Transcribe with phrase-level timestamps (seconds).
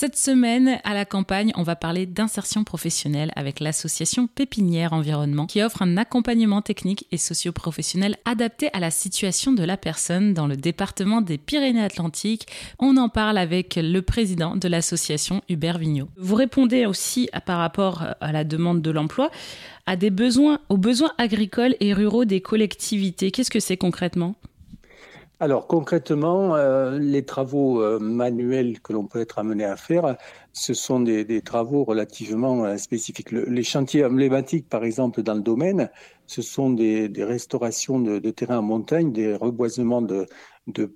[0.00, 5.62] Cette semaine, à la campagne, on va parler d'insertion professionnelle avec l'association Pépinière Environnement qui
[5.62, 10.56] offre un accompagnement technique et socio-professionnel adapté à la situation de la personne dans le
[10.56, 12.46] département des Pyrénées-Atlantiques.
[12.78, 16.08] On en parle avec le président de l'association, Hubert Vignot.
[16.16, 19.30] Vous répondez aussi par rapport à la demande de l'emploi
[19.84, 23.30] à des besoins, aux besoins agricoles et ruraux des collectivités.
[23.30, 24.34] Qu'est-ce que c'est concrètement?
[25.42, 30.18] Alors concrètement, euh, les travaux euh, manuels que l'on peut être amené à faire,
[30.52, 33.32] ce sont des, travaux relativement euh, spécifiques.
[33.32, 35.88] les chantiers emblématiques, par exemple, dans le domaine,
[36.26, 40.26] ce sont des, restaurations de, de terrains en montagne, des reboisements de,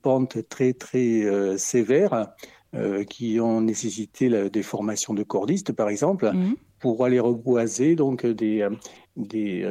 [0.00, 2.32] pentes très très sévères
[3.08, 6.32] qui ont nécessité des formations de cordistes, par exemple.
[6.32, 6.54] Mmh.
[6.80, 8.66] pour aller reboiser donc des,
[9.16, 9.64] des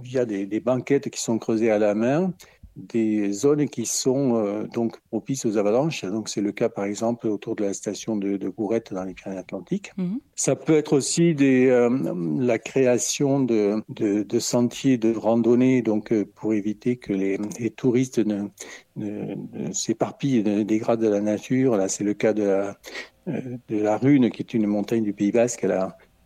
[0.00, 2.32] via des, des, banquettes qui sont creusées à la main
[2.76, 6.04] des zones qui sont euh, donc propices aux avalanches.
[6.04, 9.14] Donc c'est le cas par exemple autour de la station de, de Gourette dans les
[9.14, 9.92] Pyrénées-Atlantiques.
[9.96, 10.18] Mhm.
[10.34, 11.90] Ça peut être aussi des, euh,
[12.38, 17.70] la création de, de, de, sentiers de randonnée, donc euh, pour éviter que les, les
[17.70, 18.48] touristes ne,
[18.96, 21.76] ne, ne s'éparpillent, ne dégradent la nature.
[21.76, 22.78] Là c'est le cas de la,
[23.26, 25.66] de la Rune, qui est une montagne du Pays Basque.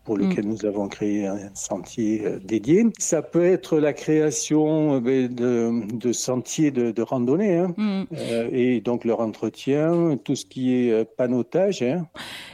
[0.09, 0.23] Pour mm.
[0.23, 2.87] lequel nous avons créé un sentier euh, dédié.
[2.99, 7.75] Ça peut être la création euh, ben, de, sentiers de, randonnée hein.
[7.77, 8.05] mm.
[8.17, 11.83] euh, et donc leur entretien, tout ce qui est panotage.
[11.83, 12.07] Hein.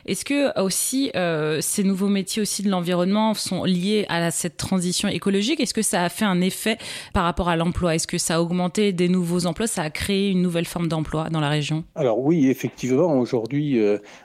[0.04, 1.12] Est-ce que aussi
[1.60, 5.60] ces nouveaux métiers aussi de l'environnement sont liés à cette transition écologique?
[5.60, 6.76] Est-ce que ça a fait un effet
[7.12, 7.94] par rapport à l'emploi?
[7.94, 9.68] Est-ce que ça a augmenté des nouveaux emplois?
[9.68, 11.84] Ça a créé une nouvelle forme d'emploi dans la région?
[11.94, 13.80] Alors oui, effectivement, aujourd'hui,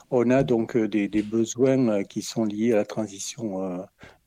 [0.10, 3.84] on a donc des, des besoins qui sont liés à la transition édition euh,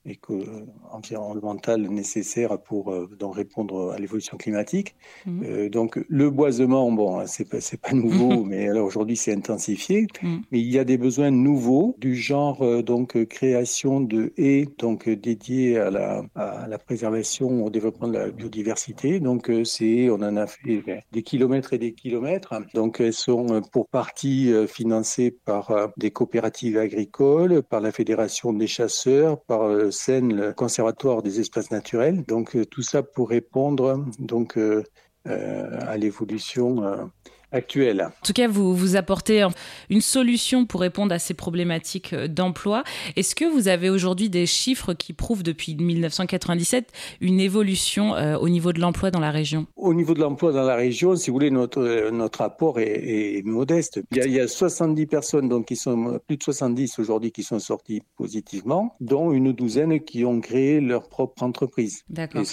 [0.07, 0.43] euh, éco
[0.91, 4.95] environnementale nécessaire pour euh, donc répondre à l'évolution climatique.
[5.27, 5.43] Mmh.
[5.45, 10.07] Euh, donc le boisement, bon, c'est pas pas nouveau, mais alors aujourd'hui c'est intensifié.
[10.23, 10.37] Mmh.
[10.51, 15.79] Mais il y a des besoins nouveaux du genre donc création de haies donc dédiées
[15.79, 19.21] à la à la préservation, au développement de la biodiversité.
[19.21, 20.83] Donc c'est on en a fait
[21.13, 22.55] des kilomètres et des kilomètres.
[22.75, 29.41] Donc elles sont pour partie financées par des coopératives agricoles, par la fédération des chasseurs,
[29.41, 32.25] par scène le Conservatoire des espaces naturels.
[32.27, 34.83] Donc euh, tout ça pour répondre donc euh,
[35.29, 37.11] euh, à l'évolution
[37.53, 38.03] actuelle.
[38.03, 39.47] En tout cas, vous, vous apportez
[39.91, 42.83] une solution pour répondre à ces problématiques euh, d'emploi.
[43.17, 46.91] Est-ce que vous avez aujourd'hui des chiffres qui prouvent depuis 1997
[47.21, 49.67] une évolution euh, au niveau de l'emploi dans la région?
[49.77, 53.43] Au niveau de l'emploi dans la région, si vous voulez, notre, euh, notre apport est,
[53.45, 54.01] modeste.
[54.13, 57.33] Il y, a, il y, a, 70 personnes, donc qui sont plus de 70 aujourd'hui,
[57.33, 62.05] qui sont sorties positivement, dont une douzaine qui ont créé leur propre entreprise.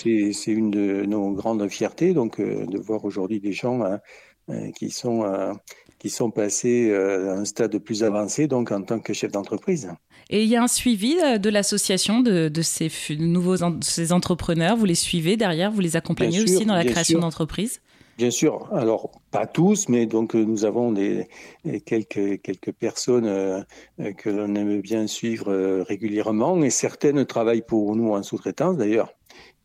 [0.06, 4.00] Et c'est une de nos grandes fiertés, donc de voir aujourd'hui des gens hein,
[4.50, 5.54] euh, qui sont euh,
[6.00, 9.92] qui sont passés euh, à un stade plus avancé, donc en tant que chef d'entreprise.
[10.32, 14.78] Et il y a un suivi de l'association de, de, ces nouveaux ces entrepreneurs.
[14.78, 17.82] Vous les suivez derrière, vous les accompagnez aussi dans la création d'entreprises?
[18.18, 18.68] Bien sûr.
[18.74, 21.28] Alors pas tous, mais donc nous avons des
[21.86, 23.66] quelques quelques personnes
[24.18, 29.14] que l'on aime bien suivre régulièrement et certaines travaillent pour nous en sous-traitance d'ailleurs.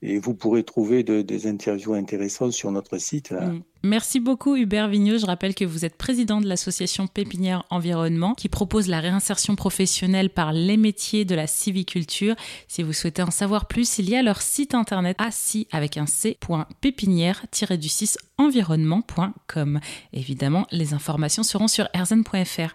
[0.02, 3.32] Et vous pourrez trouver des interviews intéressantes sur notre site.
[3.32, 3.60] Mm.
[3.84, 5.18] Merci beaucoup Hubert Vignot.
[5.18, 10.30] Je rappelle que vous êtes président de l'association Pépinière Environnement qui propose la réinsertion professionnelle
[10.30, 12.34] par les métiers de la civiculture.
[12.66, 16.06] Si vous souhaitez en savoir plus, il y a leur site internet assis avec un
[16.06, 19.80] c.pépinière-du6 environnement.com.
[20.14, 22.72] Évidemment, les informations seront sur erzen.fr.